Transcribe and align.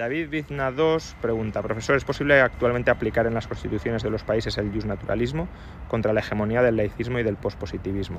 David 0.00 0.30
Vizna 0.30 0.70
2 0.70 1.16
pregunta, 1.20 1.60
profesor, 1.60 1.94
¿es 1.94 2.06
posible 2.06 2.40
actualmente 2.40 2.90
aplicar 2.90 3.26
en 3.26 3.34
las 3.34 3.46
constituciones 3.46 4.02
de 4.02 4.08
los 4.08 4.24
países 4.24 4.56
el 4.56 4.72
naturalismo 4.88 5.46
contra 5.88 6.14
la 6.14 6.20
hegemonía 6.20 6.62
del 6.62 6.78
laicismo 6.78 7.18
y 7.18 7.22
del 7.22 7.36
pospositivismo? 7.36 8.18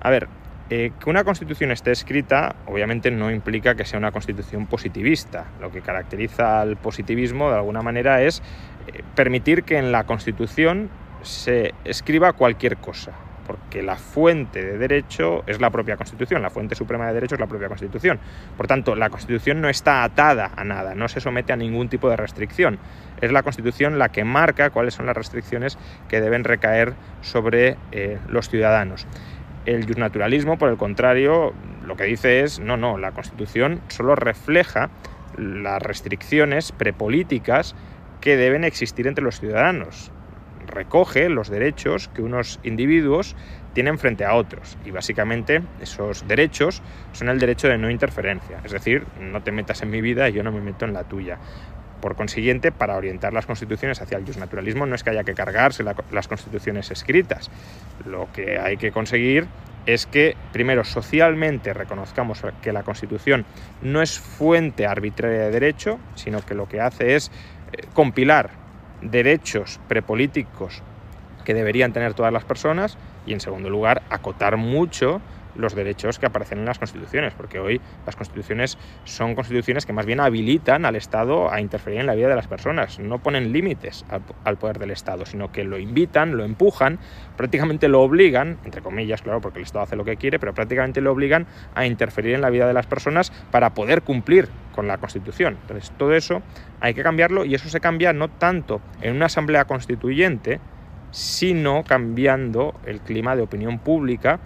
A 0.00 0.08
ver, 0.08 0.28
eh, 0.70 0.92
que 0.98 1.10
una 1.10 1.24
constitución 1.24 1.72
esté 1.72 1.90
escrita 1.90 2.56
obviamente 2.64 3.10
no 3.10 3.30
implica 3.30 3.74
que 3.74 3.84
sea 3.84 3.98
una 3.98 4.12
constitución 4.12 4.66
positivista. 4.66 5.44
Lo 5.60 5.70
que 5.70 5.82
caracteriza 5.82 6.62
al 6.62 6.78
positivismo 6.78 7.50
de 7.50 7.56
alguna 7.56 7.82
manera 7.82 8.22
es 8.22 8.42
eh, 8.86 9.02
permitir 9.14 9.64
que 9.64 9.76
en 9.76 9.92
la 9.92 10.04
constitución 10.04 10.88
se 11.20 11.74
escriba 11.84 12.32
cualquier 12.32 12.78
cosa, 12.78 13.12
porque 13.48 13.82
la 13.82 13.96
fuente 13.96 14.62
de 14.62 14.76
derecho 14.76 15.42
es 15.46 15.58
la 15.58 15.70
propia 15.70 15.96
Constitución, 15.96 16.42
la 16.42 16.50
fuente 16.50 16.74
suprema 16.74 17.08
de 17.08 17.14
derecho 17.14 17.34
es 17.34 17.40
la 17.40 17.46
propia 17.46 17.68
Constitución. 17.68 18.20
Por 18.58 18.66
tanto, 18.66 18.94
la 18.94 19.08
Constitución 19.08 19.62
no 19.62 19.70
está 19.70 20.04
atada 20.04 20.52
a 20.54 20.64
nada, 20.64 20.94
no 20.94 21.08
se 21.08 21.20
somete 21.20 21.54
a 21.54 21.56
ningún 21.56 21.88
tipo 21.88 22.10
de 22.10 22.16
restricción. 22.16 22.78
Es 23.22 23.32
la 23.32 23.42
Constitución 23.42 23.98
la 23.98 24.10
que 24.10 24.22
marca 24.22 24.68
cuáles 24.68 24.92
son 24.92 25.06
las 25.06 25.16
restricciones 25.16 25.78
que 26.10 26.20
deben 26.20 26.44
recaer 26.44 26.92
sobre 27.22 27.78
eh, 27.90 28.18
los 28.28 28.50
ciudadanos. 28.50 29.06
El 29.64 29.86
naturalismo, 29.98 30.58
por 30.58 30.68
el 30.68 30.76
contrario, 30.76 31.54
lo 31.86 31.96
que 31.96 32.04
dice 32.04 32.42
es, 32.42 32.60
no, 32.60 32.76
no, 32.76 32.98
la 32.98 33.12
Constitución 33.12 33.80
solo 33.88 34.14
refleja 34.14 34.90
las 35.38 35.82
restricciones 35.82 36.70
prepolíticas 36.72 37.74
que 38.20 38.36
deben 38.36 38.64
existir 38.64 39.06
entre 39.06 39.24
los 39.24 39.40
ciudadanos 39.40 40.12
recoge 40.68 41.28
los 41.28 41.48
derechos 41.48 42.08
que 42.08 42.22
unos 42.22 42.60
individuos 42.62 43.34
tienen 43.74 43.98
frente 43.98 44.24
a 44.24 44.34
otros. 44.34 44.76
Y 44.84 44.90
básicamente 44.90 45.62
esos 45.80 46.26
derechos 46.26 46.82
son 47.12 47.28
el 47.28 47.38
derecho 47.38 47.68
de 47.68 47.78
no 47.78 47.90
interferencia. 47.90 48.60
Es 48.64 48.72
decir, 48.72 49.04
no 49.20 49.42
te 49.42 49.52
metas 49.52 49.82
en 49.82 49.90
mi 49.90 50.00
vida 50.00 50.28
y 50.28 50.32
yo 50.32 50.42
no 50.42 50.52
me 50.52 50.60
meto 50.60 50.84
en 50.84 50.92
la 50.92 51.04
tuya. 51.04 51.38
Por 52.00 52.14
consiguiente, 52.14 52.70
para 52.70 52.96
orientar 52.96 53.32
las 53.32 53.46
constituciones 53.46 54.00
hacia 54.00 54.18
el 54.18 54.24
justnaturalismo 54.24 54.86
no 54.86 54.94
es 54.94 55.02
que 55.02 55.10
haya 55.10 55.24
que 55.24 55.34
cargarse 55.34 55.82
las 55.82 56.28
constituciones 56.28 56.90
escritas. 56.92 57.50
Lo 58.06 58.28
que 58.32 58.58
hay 58.58 58.76
que 58.76 58.92
conseguir 58.92 59.48
es 59.88 60.06
que, 60.06 60.36
primero, 60.52 60.84
socialmente 60.84 61.72
reconozcamos 61.72 62.42
que 62.60 62.72
la 62.72 62.82
Constitución 62.82 63.46
no 63.80 64.02
es 64.02 64.18
fuente 64.18 64.86
arbitraria 64.86 65.44
de 65.44 65.50
derecho, 65.50 65.98
sino 66.14 66.44
que 66.44 66.54
lo 66.54 66.68
que 66.68 66.80
hace 66.80 67.16
es 67.16 67.32
eh, 67.72 67.86
compilar 67.94 68.50
derechos 69.02 69.80
prepolíticos 69.88 70.82
que 71.44 71.54
deberían 71.54 71.92
tener 71.92 72.14
todas 72.14 72.32
las 72.32 72.44
personas 72.44 72.98
y 73.26 73.32
en 73.32 73.40
segundo 73.40 73.70
lugar 73.70 74.02
acotar 74.10 74.56
mucho 74.56 75.20
los 75.58 75.74
derechos 75.74 76.18
que 76.18 76.26
aparecen 76.26 76.58
en 76.58 76.64
las 76.64 76.78
constituciones, 76.78 77.34
porque 77.34 77.58
hoy 77.58 77.80
las 78.06 78.16
constituciones 78.16 78.78
son 79.04 79.34
constituciones 79.34 79.84
que 79.84 79.92
más 79.92 80.06
bien 80.06 80.20
habilitan 80.20 80.84
al 80.84 80.96
Estado 80.96 81.52
a 81.52 81.60
interferir 81.60 82.00
en 82.00 82.06
la 82.06 82.14
vida 82.14 82.28
de 82.28 82.36
las 82.36 82.46
personas, 82.46 82.98
no 82.98 83.18
ponen 83.18 83.52
límites 83.52 84.04
al, 84.44 84.56
poder 84.56 84.78
del 84.78 84.92
Estado, 84.92 85.26
sino 85.26 85.52
que 85.52 85.64
lo 85.64 85.78
invitan, 85.78 86.36
lo 86.36 86.44
empujan, 86.44 86.98
prácticamente 87.36 87.88
lo 87.88 88.00
obligan, 88.02 88.58
entre 88.64 88.80
comillas, 88.82 89.22
claro, 89.22 89.40
porque 89.40 89.58
el 89.58 89.64
Estado 89.64 89.84
hace 89.84 89.96
lo 89.96 90.04
que 90.04 90.16
quiere, 90.16 90.38
pero 90.38 90.54
prácticamente 90.54 91.00
lo 91.00 91.12
obligan 91.12 91.46
a 91.74 91.86
interferir 91.86 92.34
en 92.34 92.40
la 92.40 92.50
vida 92.50 92.66
de 92.66 92.74
las 92.74 92.86
personas 92.86 93.32
para 93.50 93.74
poder 93.74 94.02
cumplir 94.02 94.48
con 94.78 94.86
la 94.86 94.98
Constitución. 94.98 95.58
Entonces, 95.62 95.90
todo 95.98 96.14
eso 96.14 96.40
hay 96.78 96.94
que 96.94 97.02
cambiarlo 97.02 97.44
y 97.44 97.52
eso 97.52 97.68
se 97.68 97.80
cambia 97.80 98.12
no 98.12 98.28
tanto 98.28 98.80
en 99.02 99.16
una 99.16 99.26
asamblea 99.26 99.64
constituyente, 99.64 100.60
sino 101.10 101.82
cambiando 101.82 102.78
el 102.86 103.00
clima 103.00 103.34
de 103.34 103.42
opinión 103.42 103.80
pública 103.80 104.38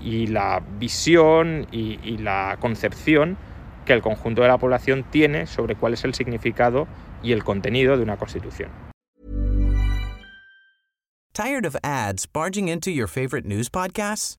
y 0.00 0.28
la 0.28 0.62
visión 0.78 1.66
y, 1.72 2.00
y 2.02 2.16
la 2.16 2.56
concepción 2.58 3.36
que 3.84 3.92
el 3.92 4.00
conjunto 4.00 4.40
de 4.40 4.48
la 4.48 4.56
población 4.56 5.04
tiene 5.10 5.46
sobre 5.46 5.74
cuál 5.74 5.92
es 5.92 6.04
el 6.04 6.14
significado 6.14 6.88
y 7.22 7.32
el 7.32 7.44
contenido 7.44 7.98
de 7.98 8.02
una 8.02 8.16
constitución. 8.16 8.70
Tired 11.34 11.66
of 11.66 11.76
ads 11.82 12.26
barging 12.26 12.68
into 12.68 12.90
your 12.90 13.06
favorite 13.06 13.46
news 13.46 13.68
podcasts? 13.68 14.38